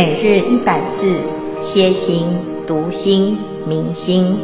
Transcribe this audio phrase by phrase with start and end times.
[0.00, 1.20] 每日一百字，
[1.60, 2.28] 歇心、
[2.68, 4.38] 读心、明心，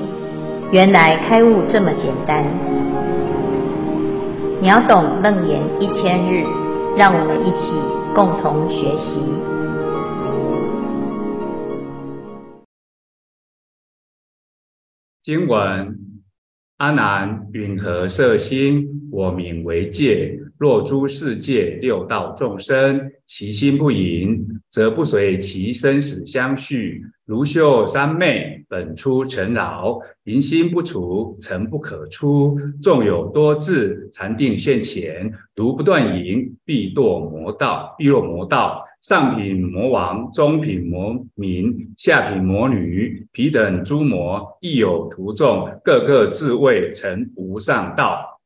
[0.73, 2.45] 原来开悟这么简单。
[4.61, 6.43] 秒懂楞严一千日，
[6.97, 7.71] 让我们一起
[8.17, 9.15] 共同学习。
[15.23, 15.97] 经文：
[16.79, 19.09] 阿难，云何色心？
[19.13, 20.37] 我名为戒。
[20.59, 27.01] 若诸世界六道众生，其心不盈，则不随其生死相续。
[27.25, 32.59] 如秀三昧，本出尘扰，淫心不除，尘不可出。
[32.83, 37.95] 纵有多智，禅定现前，独不断淫，必堕魔道。
[37.97, 38.85] 必落魔道。
[39.01, 48.41] 上品魔王，中品魔民，下品魔女，彼等诸魔，亦有徒众，个个自谓成无上道。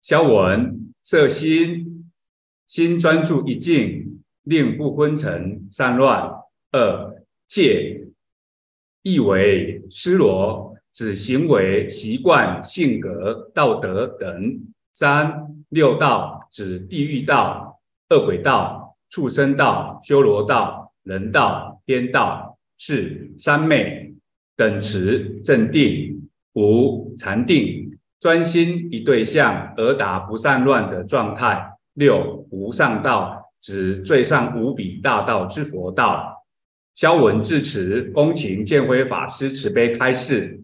[0.00, 0.90] 消文。
[1.04, 2.10] 摄心，
[2.66, 4.19] 心专注一境，
[4.50, 6.28] 令不昏沉散乱。
[6.72, 8.04] 二戒，
[9.02, 14.60] 意为失罗，指行为习惯、性格、道德等。
[14.92, 22.58] 三六道，指地狱道、恶鬼道、畜生道、修罗道、人道、天道。
[22.76, 24.12] 四三昧，
[24.56, 26.28] 等持正定。
[26.54, 27.86] 五禅定。
[28.18, 31.70] 专心一对象而达不散乱的状态。
[31.94, 36.42] 六无上道，指最上无比大道之佛道。
[36.94, 40.60] 消文至此，恭请见辉法师慈悲开示。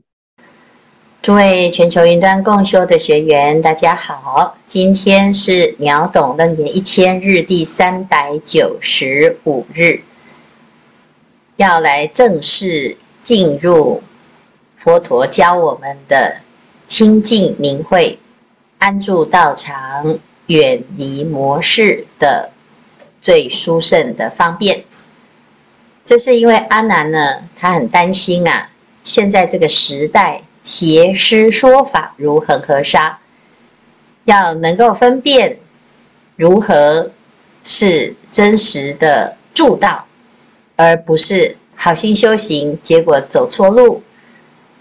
[1.22, 10.00] 诸位全球云端共修的学员，大家好，今天是秒懂楞严一千日第三百九十五日，
[11.56, 14.02] 要来正式进入
[14.76, 16.38] 佛陀教我们的。
[16.88, 18.16] 清净明慧，
[18.78, 22.52] 安住道场，远离魔事的
[23.26, 24.84] 最殊胜的方便。
[26.04, 28.70] 这是因为阿难呢，他很担心啊，
[29.02, 33.18] 现在这个时代邪师说法如恒河沙，
[34.26, 35.58] 要能够分辨
[36.36, 37.10] 如何
[37.64, 40.06] 是真实的助道，
[40.76, 44.00] 而不是好心修行，结果走错路，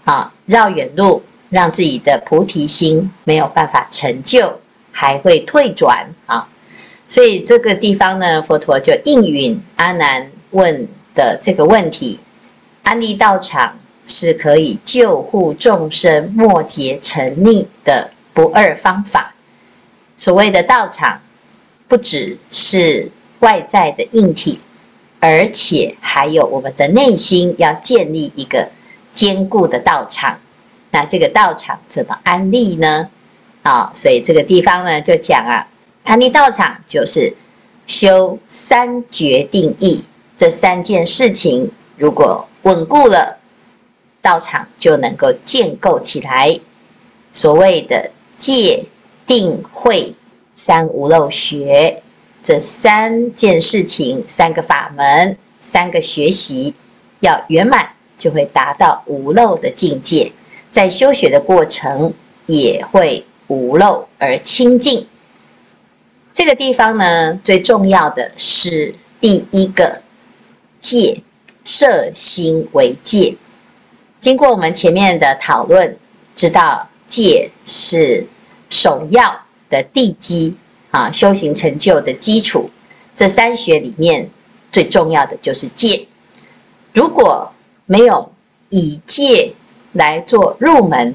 [0.04, 1.20] 啊，绕远路。
[1.48, 6.48] 让自己的菩提心没有办法成就，还会退转啊！
[7.08, 12.18] 所以这个地方呢，佛陀就应允阿难问的这个问题：
[12.82, 19.34] 安立道场是可以救护众生末劫沉溺的不二方法。
[20.16, 21.20] 所谓的道场，
[21.86, 24.58] 不只是外在的硬体，
[25.20, 28.68] 而且还有我们的内心要建立一个
[29.12, 30.40] 坚固的道场。
[30.90, 33.10] 那这个道场怎么安立呢？
[33.62, 35.66] 啊，所以这个地方呢就讲啊，
[36.06, 37.34] 安立道场就是
[37.88, 40.04] 修三决定义
[40.36, 43.40] 这三件事情，如果稳固了，
[44.22, 46.60] 道场就能够建构起来。
[47.32, 48.84] 所谓的戒
[49.26, 50.14] 定慧
[50.54, 52.00] 三无漏学
[52.40, 56.72] 这三件事情，三个法门，三个学习
[57.18, 60.30] 要圆满，就会达到无漏的境界。
[60.70, 62.14] 在修学的过程
[62.46, 65.04] 也会无漏而清净。
[66.36, 70.02] 这个地方呢，最重要的是第一个
[70.78, 71.22] 戒，
[71.64, 73.34] 摄心为戒。
[74.20, 75.96] 经过我们前面的讨论，
[76.34, 78.26] 知道戒是
[78.68, 80.54] 首要的地基
[80.90, 82.68] 啊，修行成就的基础。
[83.14, 84.28] 这三学里面
[84.70, 86.06] 最重要的就是戒。
[86.92, 87.50] 如果
[87.86, 88.30] 没有
[88.68, 89.54] 以戒
[89.94, 91.14] 来做入门，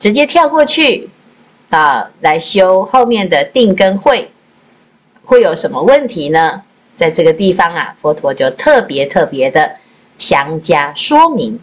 [0.00, 1.08] 直接跳过去
[1.70, 4.30] 啊，来修后面的定跟会，
[5.24, 6.62] 会有什么问题呢？
[6.96, 9.76] 在这个地方啊，佛陀就特别特别的
[10.18, 11.58] 详加说明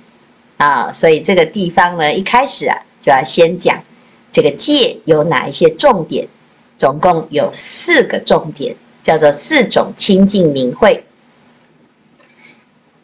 [0.57, 3.83] 啊，所以这个地方呢，一开始啊，就要先讲
[4.31, 6.27] 这个戒有哪一些重点，
[6.77, 11.05] 总共有四个重点，叫做四种清净明慧。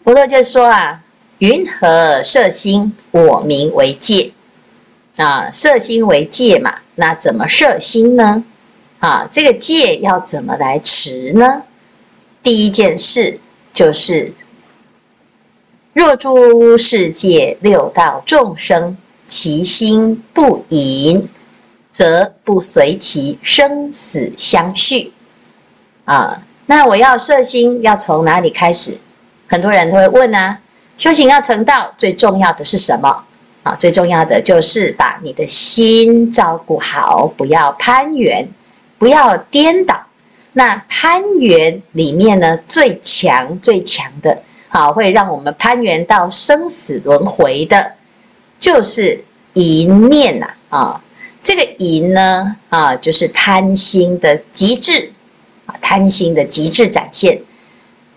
[0.04, 1.02] 佛陀就说啊。
[1.40, 2.96] 云何摄心？
[3.12, 4.32] 我名为戒
[5.18, 6.76] 啊，摄心为戒嘛。
[6.96, 8.44] 那怎么摄心呢？
[9.00, 11.64] 啊，这个戒要怎么来持呢？
[12.42, 13.40] 第一件事
[13.74, 14.34] 就是，
[15.94, 21.30] 若诸世界六道众生，其心不隐，
[21.92, 25.14] 则不随其生死相续。
[26.06, 28.98] 啊，那我要摄心，要从哪里开始？
[29.48, 30.60] 很多人都会问啊。
[30.96, 33.26] 修行要成道，最重要的是什么？
[33.64, 38.48] 啊，最重要的就是把你的心照顾好，不要攀缘，
[38.98, 40.06] 不要颠倒，
[40.52, 47.94] 那攀缘里面呢，最强最强的，好，会让我们攀缘到生死轮回的，
[48.60, 49.24] 就是
[49.54, 51.02] 淫念呐，啊，
[51.42, 55.12] 这个淫呢，啊，就是贪心的极致，
[55.66, 57.42] 啊，贪心的极致展现。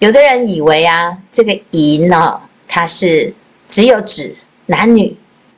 [0.00, 3.32] 有的人以为啊，这个淫呢，它是
[3.68, 4.34] 只有指
[4.66, 5.16] 男女，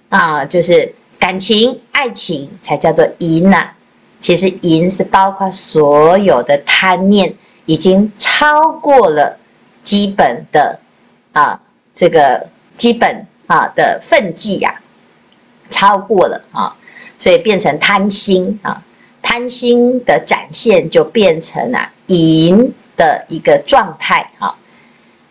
[0.08, 3.70] 啊，就是感情、爱情才叫做淫呐。
[4.20, 7.34] 其实淫是包括所有的贪念，
[7.66, 9.38] 已经超过了
[9.82, 10.80] 基本的
[11.32, 11.60] 啊，
[11.94, 14.80] 这个基本啊的分际呀，
[15.68, 16.74] 超过了啊，
[17.18, 18.82] 所以变成贪心啊，
[19.20, 24.56] 贪心的展现就变成了淫的一个状态啊。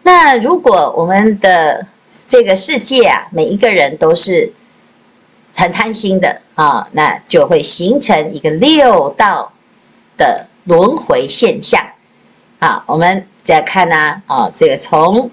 [0.04, 1.88] 那如果我们的
[2.28, 4.54] 这个世界啊，每一个人都是。
[5.58, 9.52] 很贪心的啊，那就会形成一个六道
[10.16, 11.84] 的轮回现象
[12.60, 12.84] 啊。
[12.86, 15.32] 我们再看呢啊，这个从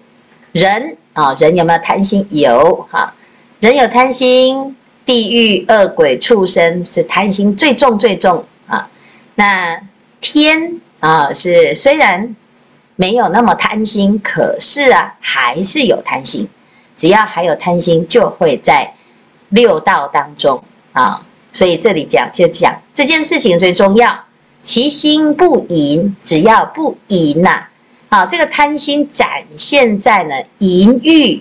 [0.53, 2.27] 人啊，人有没有贪心？
[2.31, 3.15] 有哈，
[3.61, 4.75] 人有贪心，
[5.05, 8.89] 地狱恶鬼畜生是贪心最重最重啊。
[9.35, 9.79] 那
[10.23, 12.35] 天啊，是虽然
[12.97, 16.49] 没有那么贪心，可是啊，还是有贪心。
[16.97, 18.95] 只要还有贪心，就会在。
[19.55, 20.61] 六道当中
[20.93, 24.25] 啊，所以这里讲就讲这件事情最重要，
[24.65, 27.69] 其心不淫，只要不淫呐，
[28.09, 31.41] 啊，这个贪心展现在呢淫欲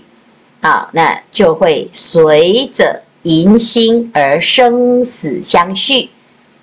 [0.61, 6.11] 啊，那就会随着淫心而生死相续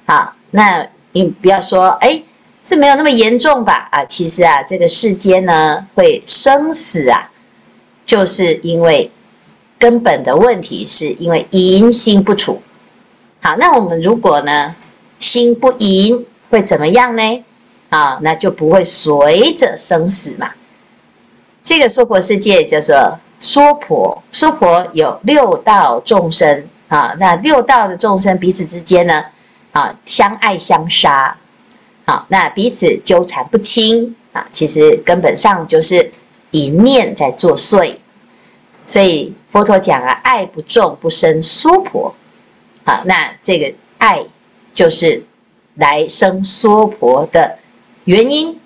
[0.07, 0.37] 啊。
[0.53, 2.23] 那你不要说，哎，
[2.65, 3.89] 这没有那么严重吧？
[3.91, 7.29] 啊，其实啊，这个世间呢会生死啊，
[8.07, 9.11] 就是因为。
[9.81, 12.63] 根本的问题是因为淫心不除。
[13.41, 14.77] 好，那我们如果呢
[15.19, 17.45] 心不淫会怎么样呢？
[17.89, 20.51] 啊，那就不会随着生死嘛。
[21.63, 29.25] 这个娑婆世界叫做娑婆，娑婆有六道众生啊，那六道的众生彼此之间呢
[29.73, 31.37] 啊相爱相杀，
[32.05, 36.11] 好，那彼此纠缠不清啊，其实根本上就是
[36.51, 37.97] 淫念在作祟。
[38.87, 42.15] 所以佛陀讲啊，爱不重不生娑婆，
[42.85, 44.25] 好，那这个爱
[44.73, 45.25] 就是
[45.75, 47.59] 来生娑婆的
[48.05, 48.61] 原因。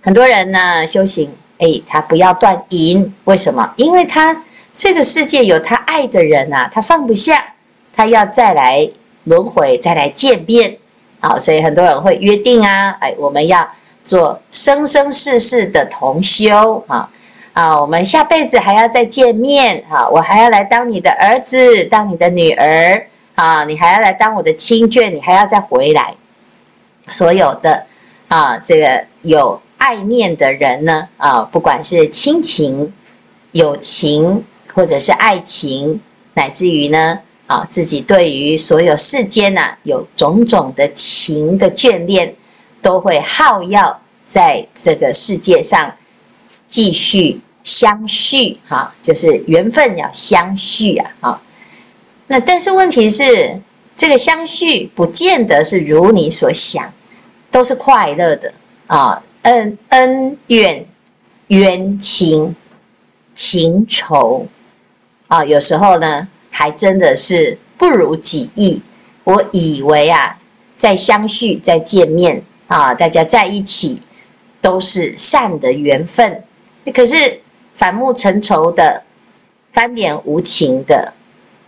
[0.00, 3.74] 很多人呢修行，哎，他不要断淫，为什么？
[3.76, 7.54] 因为他这个世界有他爱的人啊，他放不下，
[7.92, 8.88] 他要再来
[9.24, 10.78] 轮回，再来见面，
[11.18, 13.68] 好，所以很多人会约定啊，哎，我们要
[14.04, 17.10] 做生生世世的同修啊。
[17.56, 20.06] 啊，我们下辈子还要再见面啊！
[20.10, 23.64] 我还要来当你的儿子，当你的女儿啊！
[23.64, 26.14] 你还要来当我的亲眷，你还要再回来。
[27.08, 27.86] 所有的
[28.28, 32.92] 啊，这个有爱念的人呢啊，不管是亲情、
[33.52, 34.44] 友情，
[34.74, 35.98] 或者是爱情，
[36.34, 42.34] 乃至于呢啊，自己对于所有世间呐、有种种的情的眷恋，
[42.82, 45.90] 都会耗要在这个世界上
[46.68, 47.40] 继续。
[47.66, 51.42] 相续哈，就是缘分要相续啊，啊，
[52.28, 53.60] 那但是问题是，
[53.96, 56.92] 这个相续不见得是如你所想，
[57.50, 58.54] 都是快乐的
[58.86, 60.86] 啊，恩恩怨
[61.48, 62.54] 冤情
[63.34, 64.46] 情仇
[65.26, 68.80] 啊，有时候呢，还真的是不如己意。
[69.24, 70.38] 我以为啊，
[70.78, 74.00] 在相续，在见面啊，大家在一起
[74.60, 76.44] 都是善的缘分，
[76.94, 77.40] 可是。
[77.76, 79.02] 反目成仇的、
[79.72, 81.12] 翻脸无情的，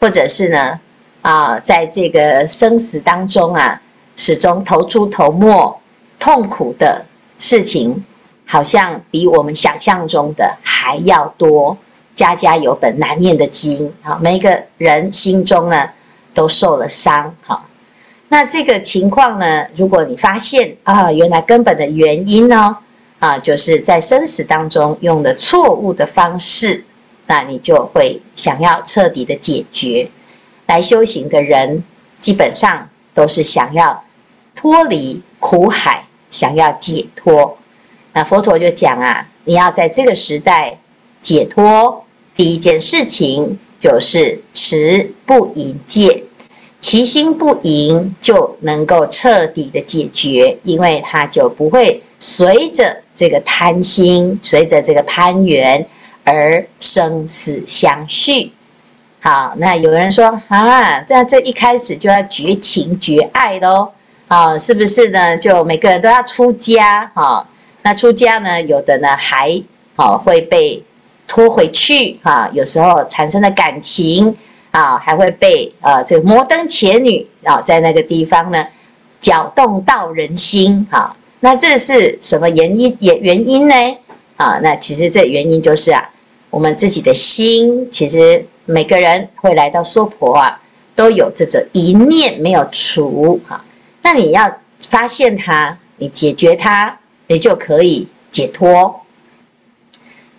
[0.01, 0.81] 或者是呢
[1.23, 3.81] 啊，在这个生死当中啊，
[4.17, 5.81] 始终头出头没、
[6.19, 7.05] 痛苦的
[7.39, 8.05] 事情，
[8.47, 11.77] 好像比我们想象中的还要多。
[12.15, 15.89] 家家有本难念的经啊，每一个人心中呢
[16.35, 17.33] 都受了伤。
[17.47, 17.65] 哈，
[18.29, 22.77] 那这个情况呢，如果你发现啊，原来根本的原因呢？
[23.19, 26.85] 啊，就是在生死当中用的错误的方式，
[27.27, 30.11] 那你就会想要彻底的解决。
[30.67, 31.83] 来修行的人，
[32.19, 34.05] 基本上都是想要
[34.55, 37.59] 脱离苦海，想要解脱。
[38.13, 40.79] 那佛陀就讲啊，你要在这个时代
[41.21, 46.25] 解脱，第一件事情就是持不淫戒。
[46.81, 55.85] 其心不淫，就能够彻底的解决，因为他就不会随着这个贪心，随着这个攀缘
[56.25, 58.53] 而生死相续。
[59.21, 63.91] 好，那有人说啊，这这一开始就要绝情绝爱喽，
[64.29, 65.37] 啊，是不是呢？
[65.37, 67.45] 就每个人都要出家哈？
[67.83, 69.61] 那出家呢，有的呢还
[69.97, 70.83] 啊会被
[71.27, 74.37] 拖回去哈，有时候产生了感情
[74.79, 78.65] 啊，还会被呃这个摩登伽女啊在那个地方呢
[79.19, 81.17] 搅动到人心哈。
[81.41, 82.97] 那这是什么原因？
[83.01, 83.75] 也原因呢？
[84.37, 86.09] 啊，那其实这原因就是啊，
[86.51, 90.61] 我们自己的心，其实每个人会来到娑婆啊，
[90.95, 93.65] 都有这种一念没有除哈。
[94.03, 94.49] 那你要
[94.89, 99.01] 发现它，你解决它，你就可以解脱。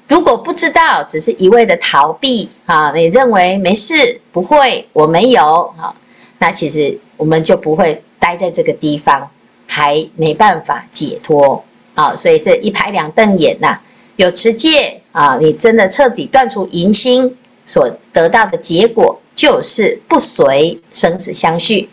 [0.09, 5.95] 如果不知道，只是一味的逃避啊，你认为没事，不会，我没有啊，
[6.39, 9.29] 那其实我们就不会待在这个地方。
[9.71, 11.63] 还没办法解脱
[11.93, 13.81] 啊，所以这一拍两瞪眼呐、啊，
[14.15, 17.37] 有持戒啊，你真的彻底断除淫心
[17.67, 21.87] 所得到的结果，就是不随生死相续。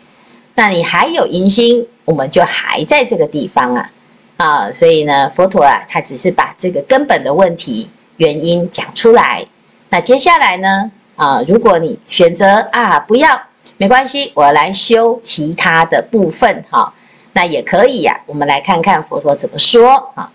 [0.55, 3.91] 那你还有淫心，我们就还在这个地方啊
[4.37, 9.45] 啊，所以呢，佛陀啊，他只是把这个根本的问题原因讲出来。
[9.89, 13.41] 那接下来呢啊，如果你选择啊不要，
[13.77, 16.93] 没关系，我来修其他的部分哈。
[17.33, 20.31] 那也可以呀、啊，我们来看看佛陀怎么说啊？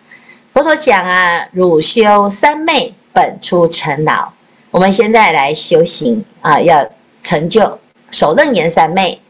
[0.55, 4.33] 佛陀讲啊，汝修三昧，本出尘劳。
[4.71, 6.89] 我们现在来修行啊，要
[7.23, 7.79] 成就
[8.11, 9.21] 首楞严三昧，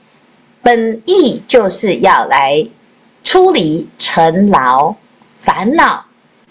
[0.63, 2.67] 本意就是要来
[3.25, 4.95] 出离尘劳、
[5.39, 6.05] 烦恼，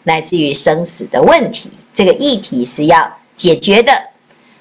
[0.04, 1.70] 乃至于生死的问题。
[2.02, 3.92] 这个议题是要解决的。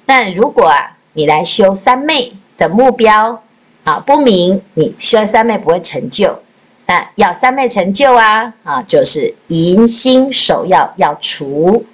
[0.04, 3.42] 那如果啊，你来修三昧的目标
[3.82, 6.42] 啊不明，你修三昧不会成就。
[6.85, 11.87] 那要三昧成就啊啊，就是淫心首要要除。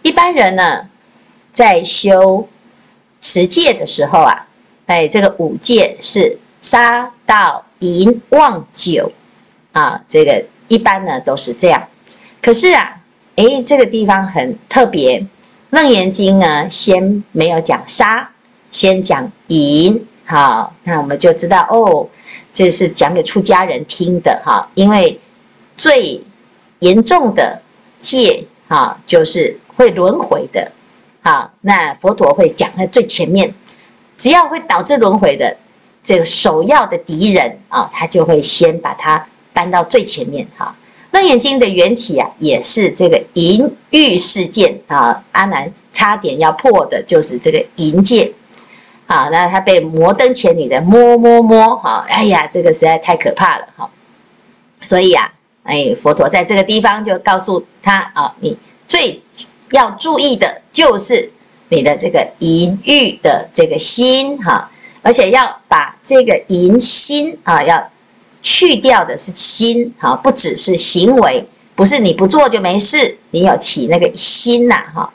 [0.00, 0.88] 一般人呢，
[1.52, 2.48] 在修
[3.20, 4.46] 持戒的时候啊，
[4.86, 9.12] 哎，这个五戒是杀盗淫妄酒
[9.72, 11.86] 啊，这个一般呢都是这样。
[12.40, 12.97] 可是啊，
[13.38, 15.20] 哎，这个地方很特别，
[15.70, 18.28] 《楞严经》呢先没有讲杀，
[18.72, 20.04] 先讲淫。
[20.24, 22.08] 好，那我们就知道哦。
[22.52, 25.20] 这是讲给出家人听的哈，因为
[25.76, 26.20] 最
[26.80, 27.62] 严重的
[28.00, 30.72] 戒哈，就是会轮回的。
[31.20, 33.54] 好，那佛陀会讲在最前面，
[34.16, 35.56] 只要会导致轮回的
[36.02, 40.74] 这个首要的敌人啊，他就会先把它搬到最前面哈。
[41.10, 48.32] 楞严经的缘起啊，也是这个淫欲事件啊，阿难差点要破的就是这个淫戒。
[49.06, 53.90] 好，那他被摩登伽女的摸摸摸，哈，哎呀，这个实在太可怕了，哈。
[54.82, 59.22] 所以啊，哎，佛陀在这个地方就告诉他啊，你最
[59.70, 61.32] 要注意的就是
[61.70, 67.90] 你的这个淫欲的这个心，哈，而且要把这个淫心啊，要
[68.48, 75.12] 去掉的是心，哈，不只是行为，不是你不做就没事，你有起那个心呐，哈，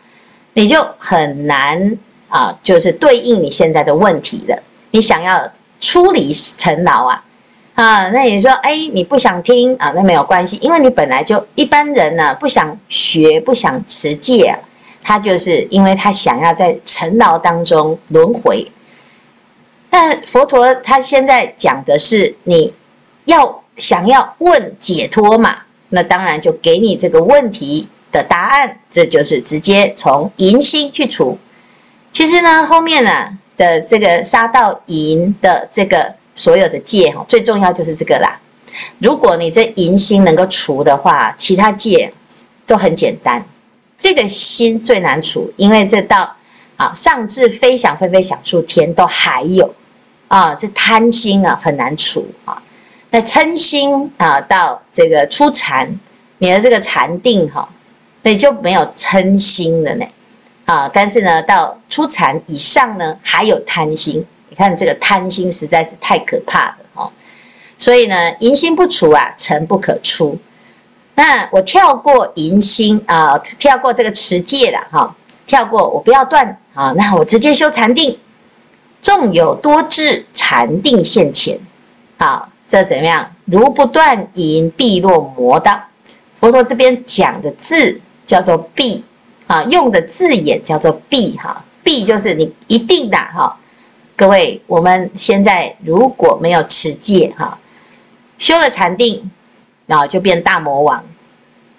[0.53, 1.97] 你就很难。
[2.29, 4.63] 啊，就是对应你现在的问题的。
[4.89, 7.23] 你想要出离尘劳啊，
[7.75, 14.57] 啊，那你说，哎，你不想听啊，那没有关系，因为你本来就一般人呢，不想学，不想持戒，
[15.03, 18.67] 他就是因为他想要在尘劳当中轮回。
[19.91, 22.73] 那佛陀他现在讲的是，你
[23.25, 25.57] 要想要问解脱嘛，
[25.89, 31.37] 那当然就给你这个问题的答案，这就是直接从银心去除。
[32.11, 38.39] 其实呢，后面呢的这个杀到银的这个所有的戒哈，最重要就是这个啦。
[38.99, 42.11] 如果你这银心能够除的话，其他戒
[42.65, 43.45] 都很简单。
[43.97, 46.35] 这个心最难除，因为这到
[46.77, 49.73] 啊上至飞翔飞飞想出天都还有
[50.27, 52.61] 啊，这贪心啊很难除啊。
[53.13, 55.99] 那嗔心啊到这个初禅，
[56.39, 57.69] 你的这个禅定哈，
[58.23, 60.05] 那就没有嗔心了呢。
[60.65, 64.25] 啊，但是呢，到初禅以上呢，还有贪心。
[64.49, 67.11] 你看这个贪心实在是太可怕了哦。
[67.77, 70.35] 所以呢，淫心不除啊，尘不可出。
[71.13, 75.15] 那我跳过淫心啊，跳过这个持戒了哈，
[75.45, 78.17] 跳过我不要断啊，那我直接修禅定。
[79.03, 81.59] 纵有多智，禅定现前。
[82.17, 83.29] 好，这怎么样？
[83.45, 85.79] 如不断淫，必落魔道。
[86.33, 89.05] 佛陀这边讲的字叫做必。
[89.45, 93.55] 啊，用的字眼叫做必哈，必就是你一定的哈。
[94.15, 97.59] 各位，我们现在如果没有持戒哈，
[98.39, 99.29] 修了禅定，
[99.85, 101.03] 然后就变大魔王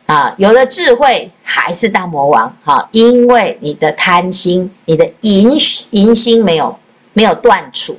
[0.06, 5.58] 啊，有了智慧还是大魔王哈，因为你的贪心、你的淫
[6.14, 6.78] 心没有
[7.14, 7.98] 没有断除，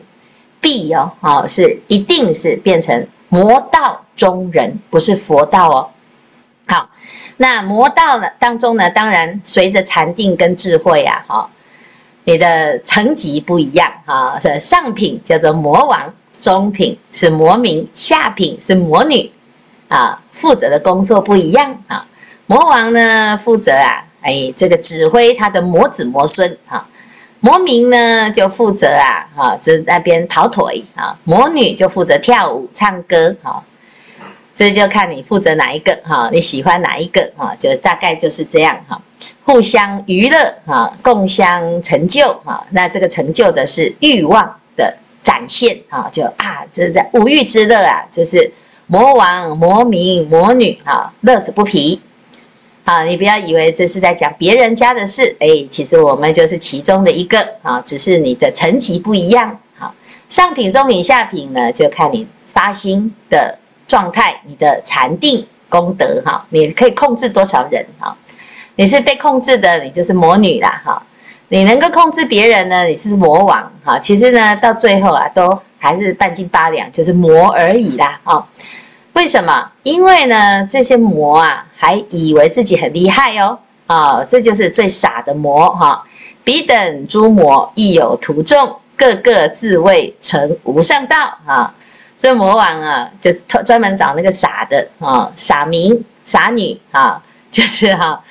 [0.65, 5.89] 必哦，哈是一定是变成魔道中人，不是佛道哦。
[6.65, 6.89] 好，
[7.37, 11.47] 那魔道呢当中呢，当然随着禅定跟智慧啊，哈，
[12.23, 14.39] 你的层级不一样啊。
[14.39, 19.31] 是上品叫做魔王，中品是魔民，下品是魔女
[19.87, 20.19] 啊。
[20.31, 22.07] 负责的工作不一样啊。
[22.47, 26.83] 魔王呢负责啊，哎，这个指挥他的魔子魔孙啊。
[27.45, 31.15] 魔民呢就负责啊，哈，这那边跑腿啊。
[31.25, 33.63] 魔女就负责跳舞唱歌，哈。
[34.55, 38.99] 这就看你负责哪一个哈，你喜欢哪一个哈，就大概就是这样哈，
[39.43, 42.65] 互相娱乐哈，共相成就哈。
[42.71, 48.51] 那这个成就的是欲望的展现啊，就啊，这是在五欲之乐啊，就是
[48.87, 52.01] 魔王、魔民、魔女啊，乐此不疲。
[52.85, 59.59] 啊，你不要以为这是在讲别人家的事，哎，其实我们就是其中的一个啊，只是你的层级不一样。
[59.77, 59.93] 好，
[60.29, 63.59] 上品、中品、下品呢，就看你发心的。
[63.87, 68.17] 状态，你的禅定功德哈，你可以控制多少人哈？
[68.77, 71.05] 你是被控制的，你就是魔女啦哈。
[71.49, 73.99] 你能够控制别人呢，你是魔王哈。
[73.99, 78.43] 其实呢，到最后啊，都还是半斤八两，就是魔而已啦啊。
[79.15, 79.71] 为什么？
[79.83, 83.57] 因为呢，这些魔啊，还以为自己很厉害哦
[83.87, 86.03] 啊，这就是最傻的魔哈。
[86.43, 91.73] 彼等诸魔亦有徒众，个个自谓成无上道啊。
[92.17, 98.23] 这魔王啊，就专专门找那个傻的啊，傻民、傻女啊， 就是哈、啊，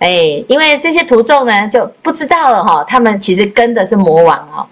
[0.00, 4.66] 哎，因为这些徒众呢，就不知道了哈，他们其实跟的是魔王哦，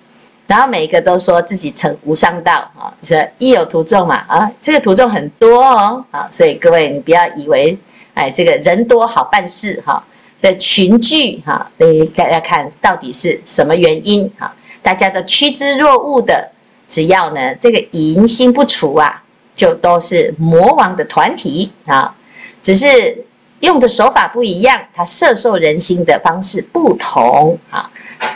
[0.46, 7.76] 然后每一个都说自己成无上道啊，说亦有徒众嘛啊，这个徒众很多哦啊，所以各位你不要以为
[8.14, 10.04] 哎，这个人多好办事哈，
[10.40, 16.50] 这群聚哈，你大家看到底是什么原因哈，大家都趋之若鹜的。
[16.86, 19.22] 只要呢，这个淫心不除啊，
[19.56, 22.14] 就都是魔王的团体啊。
[22.62, 23.24] 只是
[23.60, 27.90] 用的手法不一样，它摄受人心的方式不同啊。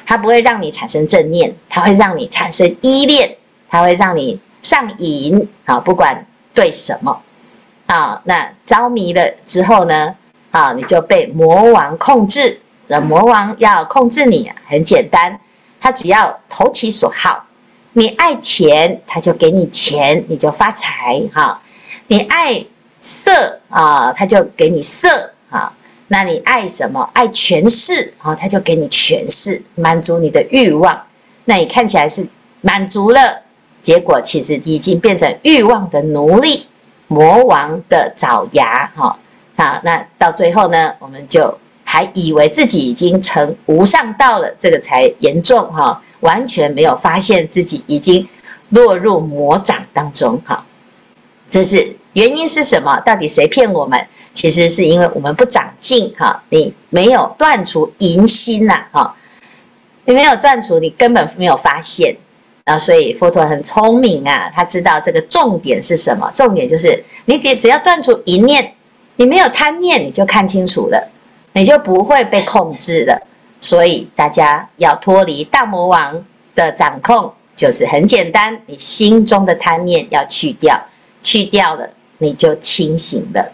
[0.06, 3.36] 它不会让你产生正念，它会让你产生依恋，
[3.68, 5.78] 它会让你上瘾啊。
[5.78, 7.22] 不管对什么
[7.86, 10.14] 啊，那着迷了之后呢，
[10.50, 12.60] 啊，你就被魔王控制。
[12.86, 15.38] 那魔王要控制你，很简单，
[15.78, 17.44] 他只要投其所好。
[17.92, 21.60] 你爱钱，他就给你钱，你就发财哈。
[22.06, 22.64] 你爱
[23.02, 25.70] 色啊，他就给你色啊。
[26.08, 27.08] 那你爱什么？
[27.12, 31.00] 爱权势啊，他就给你权势，满足你的欲望。
[31.44, 32.26] 那你看起来是
[32.62, 33.42] 满足了，
[33.82, 36.66] 结果其实已经变成欲望的奴隶，
[37.06, 39.18] 魔王的爪牙哈。
[39.56, 46.02] 好，那到最后呢，我们就还以为自己已经成无上道了，这个才严重哈。
[46.20, 48.26] 完全没有发现自己已经
[48.70, 50.64] 落入魔掌当中，哈，
[51.48, 52.98] 这是原因是什么？
[53.06, 54.04] 到底谁骗我们？
[54.34, 59.14] 其实是因为我们不长进，哈，你没有断除淫心呐，哈，
[60.04, 62.16] 你没有断除，你根本没有发现
[62.64, 62.76] 啊。
[62.76, 66.28] 所以佛陀很聪明啊，他知道这个重点是什么？
[66.34, 68.74] 重点就是你只只要断除一念，
[69.14, 71.08] 你没有贪念，你就看清楚了，
[71.52, 73.16] 你就不会被控制了。
[73.60, 76.24] 所以大家要脱离大魔王
[76.56, 80.80] 的掌控，就是很简单，你心中的贪念要去掉，
[81.22, 83.52] 去掉了你就清醒了。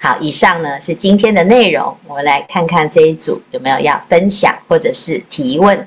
[0.00, 5.78] 好，以上呢是今天的内容，我们来看看这一组有没有要分享或者是提问。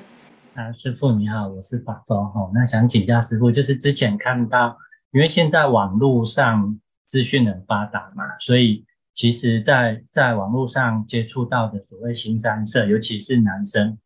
[0.56, 4.78] 啊，师父你好，我是法周哈，那想请教师父，就是之前看到，
[5.12, 8.86] 因为现在网络上资讯很发达嘛，所以。
[9.12, 13.98] 其实在，在在网络上接触到的所谓新三色，尤其是男生，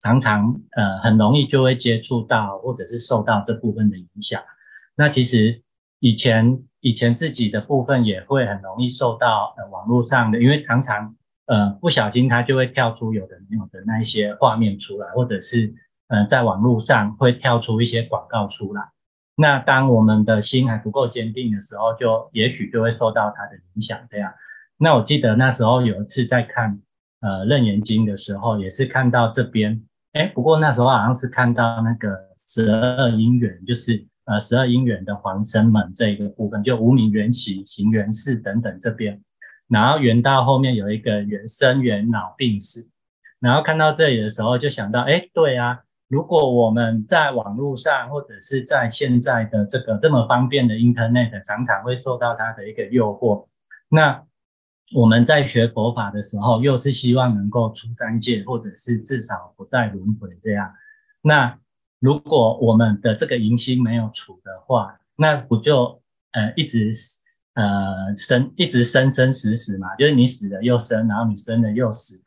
[0.00, 4.40] 常常呃很容易就会接触到，或者是受到这部分的影响。
[4.94, 5.60] 那其实
[5.98, 11.14] 以前以前自己的部分也会很容易受到呃网络上的，因为常常
[11.46, 15.72] 呃不小心它就会跳出有的没有的那一些画面出来，或者是
[16.08, 18.82] 呃在网络上会跳出一些广告出来。
[19.36, 24.34] 那当我们的心还不够坚定的时候，就也许就会受到它的影响，这样。
[24.76, 26.80] 那我记得那时候有一次在看
[27.20, 29.80] 呃《楞严经》的时候，也是看到这边，
[30.14, 32.10] 哎，不过那时候好像是看到那个
[32.48, 39.22] 十二因缘，就是呃十二因缘的黄生门这一个部分，就无明缘起、行缘事等等这边，
[39.68, 42.88] 然后缘到后面有一个缘生缘老病死，
[43.40, 53.46] 然后看到这里的时候就想到，哎，对啊，如果我们在网络上或者是在现在的这个这么方便的 Internet，常常会受到它的一个诱惑，
[53.88, 54.24] 那。
[54.94, 60.70] 我们在学佛法的时候，又是希望能够出三界，或者是至少不再轮回这样。
[61.22, 61.58] 那
[62.02, 66.90] 如果我们的这个淫心没有除的话，那不就呃一直
[67.54, 72.20] 呃生一直生生死死嘛，就是你死了又生，然后你生了又死。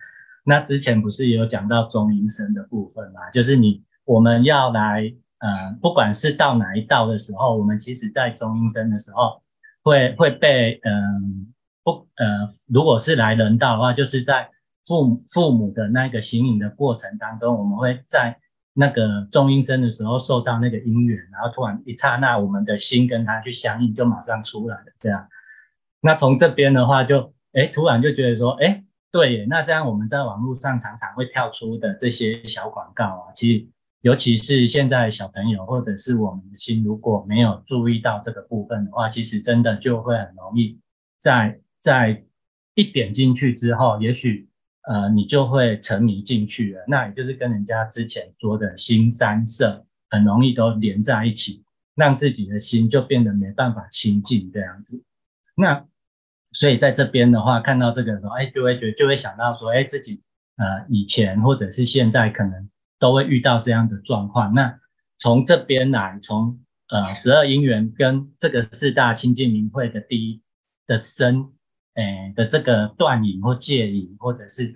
[0.46, 3.30] 那之前不是有讲到中阴身的部分嘛？
[3.34, 9.44] 就是你我们要来呃，不管是到哪一道的时候，我们其实在中阴身的时候
[9.84, 14.50] 会会被嗯、不呃，如果是来人道的话，就是在
[14.88, 18.40] 父母父母的那个行影的过程当中，我们会在
[18.76, 24.86] 那个中阴身的时候受到那个因缘，然后突然一刹那，我们的心跟他去相应，就马上出来了。
[25.00, 25.28] 这样，
[26.02, 28.84] 那从这边的话就，就哎，突然就觉得说，哎。
[29.12, 33.66] 对耶，那这样我们在网络上常常会跳出的这些小广告啊，其实
[34.02, 40.82] 尤其是现在小朋友或者是我们的心，如果没有注意到这个部分的话，其实真的就会很容易
[41.18, 42.26] 在在
[42.74, 44.50] 一点进去之后，也许
[44.88, 46.84] 呃你就会沉迷进去了。
[46.88, 51.64] 那也就是跟人家之前说的心三色很容易都连在一起，
[51.96, 55.04] 让自己的心就变得没办法清净这样子。
[55.56, 55.86] 那。
[56.58, 60.22] 所以在这边的话，看到这个的时候，哎，就会觉得就会想到说，哎，自己
[60.56, 64.54] 呃以前或者是现在可能都会遇到这样的状况。
[64.54, 64.80] 那
[65.18, 70.42] 从这边来，从呃十二因缘跟这个四大清净明慧的第一
[70.88, 71.52] 的生，
[71.96, 74.76] 哎的这个断影或戒影，或者是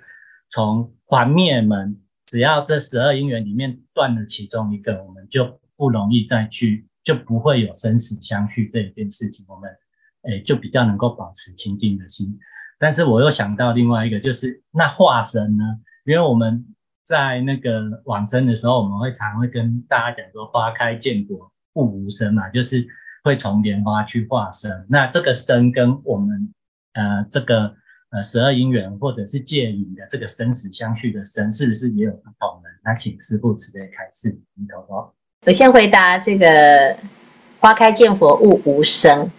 [0.50, 9.46] 从还灭门，只要这十二因缘里面断了其中一个，我们就不容易再去，就不会有生死相续这一件事情。
[9.48, 9.70] 我们。
[10.22, 12.38] 哎，就比较能够保持清净的心，
[12.78, 15.64] 但是我又想到另外一个，就是那化身呢？
[16.04, 16.66] 因为我们
[17.06, 22.86] 在那个往生的时候，我们会常会跟大家讲说“花开见果，悟无生”嘛，就是
[23.24, 24.86] 会从莲花去化身。
[24.90, 26.54] 那这个身跟我们
[26.94, 27.74] 呃这个
[28.12, 32.70] 呃十二因缘或者是戒引的这个生死相续的生，是不是也有不同呢？
[32.84, 35.14] 那请师父慈悲开示，你头头。
[35.46, 36.98] 我先回答这个
[37.60, 39.30] “花开见佛，悟无生”。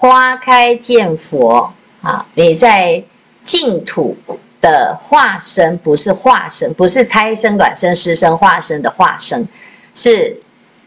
[0.00, 2.24] 花开见佛啊！
[2.34, 3.02] 你在
[3.42, 4.16] 净土
[4.60, 9.48] 的化身，不是化身，不是胎生、卵生、湿生、化身的化身，
[9.96, 10.40] 是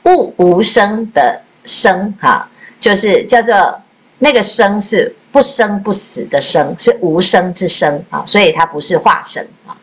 [0.06, 3.82] 悟无生的生哈，就是叫做
[4.24, 9.76] 那个生是不生不死的生，是无生之生啊，所以它不是化身啊，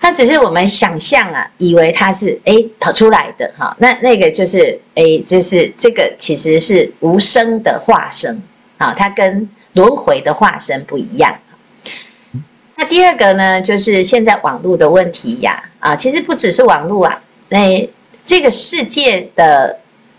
[0.00, 8.40] 它只是我们想象啊，以为它是哎跑出来的哈，那那个就是哎，就是这个其实是无生的化身。
[8.78, 11.34] 啊，它跟轮回的化身不一样。
[12.76, 15.62] 那第二个呢，就是现在网络的问题呀。
[15.78, 17.88] 啊，其实不只是网络啊，那
[18.22, 19.78] 这个世界的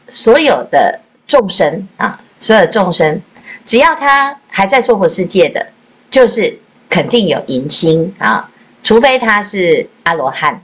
[0.09, 3.21] 所有的众生啊，所有的众生，
[3.67, 5.67] 只要他还在娑婆世界的，
[6.09, 6.57] 就是
[6.89, 8.49] 肯定有淫心啊，
[8.81, 10.63] 除非他是阿罗汉。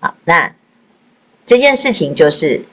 [0.00, 0.50] 好，那
[1.46, 2.64] 这件事情就是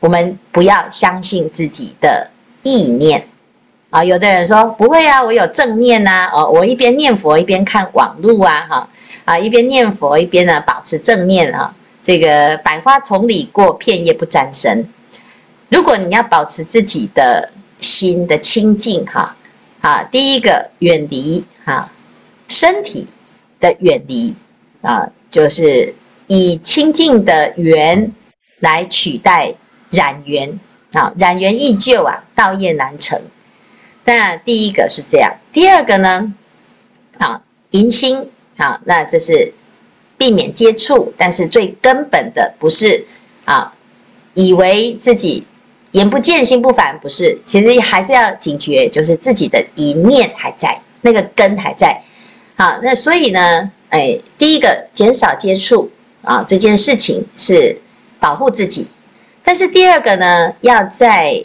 [0.00, 2.30] 我们不要相信自己的
[2.62, 3.26] 意念。
[3.88, 8.88] 啊，有的人说不会啊，我有正念呐，哦，我一边念佛一边看网路啊，哈，
[9.24, 14.86] 啊，一边念佛一边呢保持正念啊，这个百花丛里过，片叶不沾身。
[15.70, 19.36] 如果你要保持自己的心的清净哈，
[19.80, 21.90] 啊，第一个远离哈
[22.48, 23.06] 身体
[23.60, 24.34] 的远离
[24.82, 25.94] 啊，就是
[26.26, 28.12] 以清净的缘
[28.60, 29.54] 来取代
[29.90, 30.58] 染缘
[30.92, 33.20] 啊，染缘易旧啊，道业难成。
[34.04, 36.32] 那第一个是这样，第二个呢？
[37.18, 39.52] 好，迎新，好，那这是
[40.16, 43.04] 避免接触，但是最根本的不是
[43.44, 43.74] 啊，
[44.34, 45.46] 以为自己
[45.96, 52.00] 眼不见心不烦，不是，其实还是要警觉，就是自己的一念还在，那个根还在。
[52.56, 55.90] 好，那所以呢，哎，第一个减少接触
[56.22, 57.80] 啊，这件事情是
[58.20, 58.86] 保护自己，
[59.42, 61.44] 但是第二个呢，要在。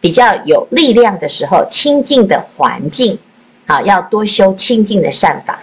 [0.00, 3.18] 比较有力量的时候，清净的环境，
[3.64, 5.58] 啊，要多修清净的善法，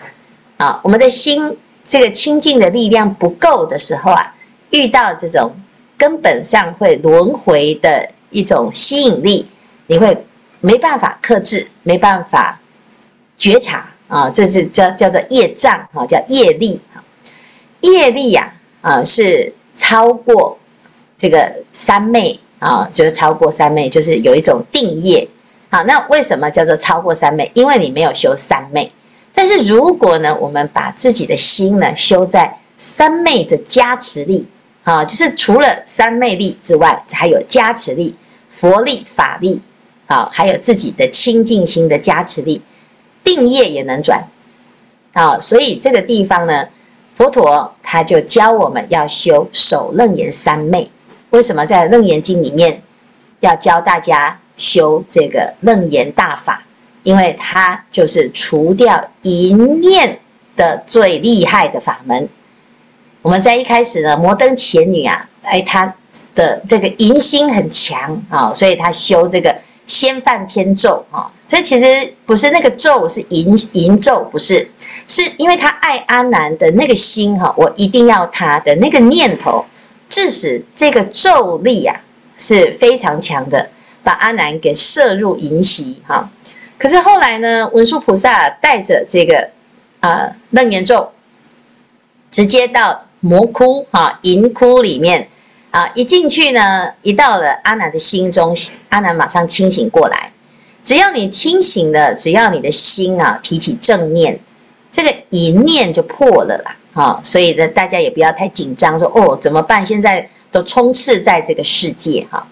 [0.58, 4.34] 啊，我们的心这个清净的力量不够的时候啊，
[4.72, 5.52] 遇到这种
[5.96, 9.48] 根本上会轮回的一种吸引力，
[9.86, 10.26] 你会
[10.60, 12.60] 没办法克制，没办法
[13.38, 17.04] 觉察啊，这是叫叫做业障啊，叫业力啊，
[17.82, 20.58] 业力呀啊是超过
[21.18, 22.40] 这个三昧。
[22.62, 25.28] 啊，就是超过三昧，就是有一种定业。
[25.72, 27.50] 好，那为什么叫做超过三昧？
[27.56, 28.92] 因为你没有修三昧。
[29.34, 34.48] 但是如果呢，我们把自己的心呢修在三昧的加持力，
[34.84, 38.16] 啊，就是除了三昧力之外，还有加持力、
[38.50, 39.62] 佛力、法力，
[40.08, 42.62] 啊，还有自己的清净心的加持力，
[43.24, 44.28] 定业也能转。
[45.14, 46.68] 啊，所以这个地方呢，
[47.14, 50.90] 佛陀他就教我们要修守楞严三昧。
[51.30, 52.82] 为什么在《楞严经》里面
[53.40, 56.66] 要教大家修这个楞严大法，
[57.04, 60.20] 因为它就是除掉淫念
[60.56, 62.28] 的最厉害的法门。
[63.22, 65.94] 我们在一开始呢，摩登伽女啊，哎，她
[66.36, 69.56] 的这个淫心很强啊，所以她修这个
[69.86, 71.32] 先梵天咒啊。
[71.48, 74.70] 这其实不是那个咒，是淫淫咒，不是，
[75.08, 79.66] 是因为她爱阿难的那个心哈，我一定要他的那个念头，
[80.08, 82.02] 致使这个咒力啊
[82.38, 83.70] 是非常强的。
[84.04, 86.28] 把阿难给摄入淫习哈，
[86.80, 89.52] 可是后来呢，文殊菩萨带着这个
[90.00, 91.12] 呃楞严咒，
[92.32, 95.30] 直接到魔窟哈淫窟里面
[95.70, 98.54] 啊，一进去呢，一到了阿难的心中，
[98.90, 100.34] 阿难马上清醒过来。
[100.84, 104.40] 只要你清醒了，只要你的心啊提起正念，
[104.92, 107.22] 这个淫念就破了啦哈。
[107.24, 109.86] 所以呢，大家也不要太紧张，说哦怎么办？
[109.86, 112.46] 现在都充斥在这个世界哈。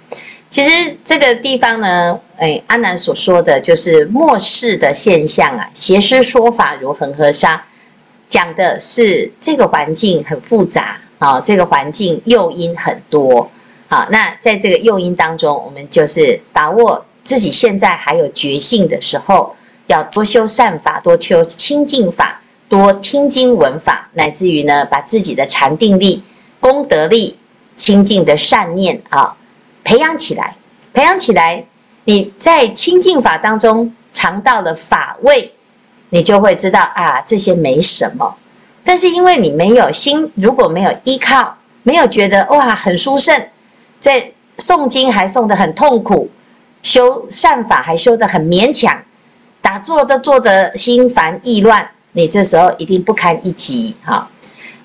[0.52, 7.66] 其实这个地方呢，哎，阿南所说的就是末世的现象啊，邪师说法如恒河沙，
[8.30, 13.50] 讲的是这个环境很复杂啊，这个环境诱因很多
[13.90, 14.08] 啊。
[14.12, 19.56] 那在这个诱因当中，我们就是把握自己现在还有觉性的时候，
[19.88, 22.40] 要多修善法，多修清净法，
[22.70, 26.24] 多听经闻法，乃至于呢，把自己的禅定力、
[26.60, 27.38] 功德力、
[27.76, 29.36] 清净的善念啊。
[29.84, 30.56] 培养起来，
[30.94, 31.66] 培养起来，
[32.04, 35.52] 你在清净法当中尝到了法味，
[36.10, 38.36] 你就会知道啊，这些没什么。
[38.84, 43.48] 但是因为你没有心，如果没有依靠，没有觉得哇很殊胜，
[44.00, 46.30] 在诵经还诵得很痛苦，
[46.82, 49.04] 修善法还修得很勉强，
[49.62, 54.28] 打坐都做得心烦意乱，你这时候一定不堪一击哈。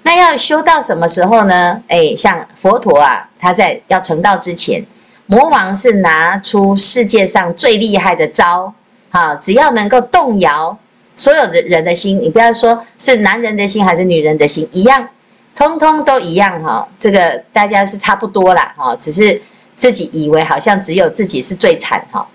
[0.02, 1.82] 那要修到什么时候呢？
[1.88, 4.84] 哎，像佛陀啊，他在要成道之前。
[5.26, 8.74] 魔王是拿出世界上最厉害的招，
[9.10, 10.76] 哈，只要能够动摇
[11.16, 15.08] 所有的人的心，你不要说是男人的心还是女人的心，一样，
[15.54, 16.88] 通通都一样哈。
[16.98, 19.40] 这个大家是差不多啦，哈，只是
[19.76, 22.26] 自己以为好像只有自己是最惨哈。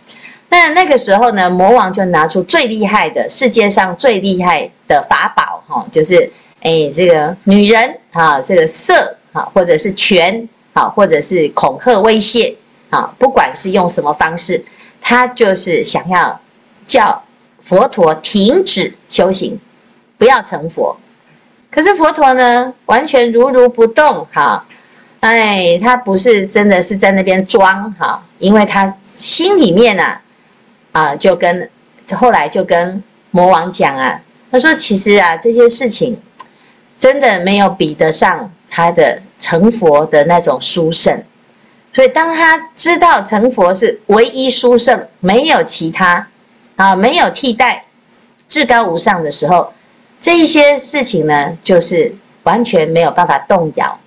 [0.49, 12.55] 那那个时候呢，魔王就拿出最厉害的世界上最厉害的法宝哈，就是哎这个女人哈，这个色哈，或者是权哈，或者是恐吓威胁。
[12.91, 14.65] 啊，不管是用什么方式，
[14.99, 16.41] 他就是想要
[16.87, 17.23] 叫
[17.69, 19.59] 佛陀停止修行，
[20.17, 20.97] 不要成佛。
[21.69, 24.25] 可是佛陀呢，完全如如不动。
[24.33, 24.65] 哈，
[25.19, 30.17] 哎，他不是真的是在那边装哈，因为他心里面呢，
[30.93, 31.69] 啊，就跟
[32.13, 34.19] 后来就跟魔王讲啊，
[34.51, 36.19] 他说其实啊，这些事情
[36.97, 41.23] 真的没有比得上他的成佛的那种殊胜。
[41.93, 46.27] 所以，当他知道成佛是唯一殊胜，没有其他，
[46.79, 47.83] 啊，没有替代，
[48.47, 49.73] 至高无上的时候，
[50.17, 53.99] 这一些事情呢，就是完全没有办法动摇，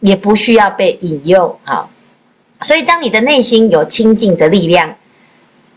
[0.00, 1.88] 也不需要被引诱啊。
[2.60, 4.94] 所以，当你的内心有清净的力量，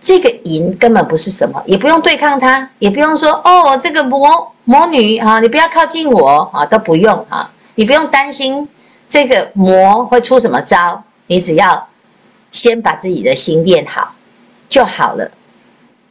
[0.02, 8.68] 这个淫根本不是什么，也不用对抗它，也不用说哦，这个魔魔女啊，你不要靠近我啊，都不用啊，你不用担心
[9.08, 11.02] 这个魔会出什么招。
[11.28, 11.88] 你只要
[12.52, 14.14] 先把自己的心练好
[14.68, 15.32] 就好了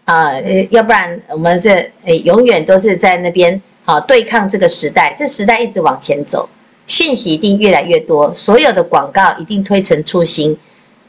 [0.05, 0.33] 啊，
[0.71, 6.49] 要不然我们这诶永远都是在那边啊对抗这个时代，这时代一直往前走，
[6.87, 10.57] 讯息一定越来越多，所有的广告一定推陈出新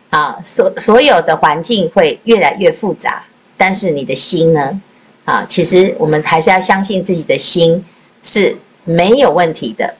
[0.09, 3.25] 啊，所所有的环境会越来越复杂，
[3.57, 4.81] 但是你的心呢
[5.25, 7.83] 啊，其实我们还是要相信自己的心
[8.21, 9.95] 是没有问题的。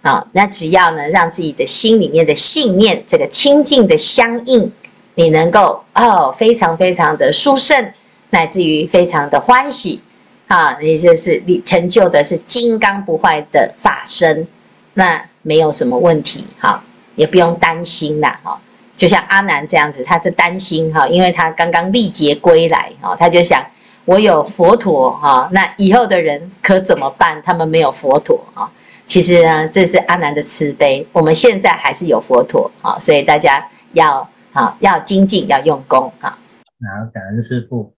[0.00, 4.72] 啊，那只要呢，让自己的心里面的信念这个清净的相应，
[5.16, 7.92] 你能够哦，非常非常的殊胜，
[8.30, 10.00] 乃至于非常的欢喜
[10.46, 14.46] 啊，也就是你成就的是金刚不坏的法身，
[14.94, 16.82] 那没有什么问题哈，
[17.14, 18.58] 也不用担心啦哈。
[18.96, 23.64] 就像阿难这样子，他是担心哈，因为他刚刚历劫归来哈，他就想
[24.04, 27.40] 我有佛陀哈，那以后的人可怎么办？
[27.42, 28.68] 他们没有佛陀啊。
[29.04, 31.06] 其实呢，这是阿难的慈悲。
[31.12, 33.62] 我们现在还是有佛陀啊，所以大家
[33.92, 36.38] 要啊要精进，要用功啊。
[36.78, 37.86] 然后感恩师父。